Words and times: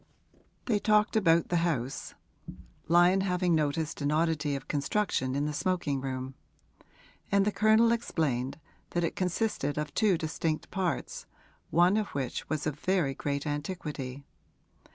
They 0.65 0.79
talked 0.79 1.15
about 1.15 1.49
the 1.49 1.57
house, 1.57 2.15
Lyon 2.87 3.21
having 3.21 3.53
noticed 3.53 4.01
an 4.01 4.11
oddity 4.11 4.55
of 4.55 4.67
construction 4.67 5.35
in 5.35 5.45
the 5.45 5.53
smoking 5.53 6.01
room; 6.01 6.33
and 7.31 7.45
the 7.45 7.51
Colonel 7.51 7.91
explained 7.91 8.59
that 8.97 9.03
it 9.03 9.15
consisted 9.15 9.77
of 9.77 9.93
two 9.93 10.17
distinct 10.17 10.71
parts, 10.71 11.27
one 11.69 11.97
of 11.97 12.07
which 12.17 12.49
was 12.49 12.65
of 12.65 12.79
very 12.79 13.13
great 13.13 13.45
antiquity. 13.45 14.25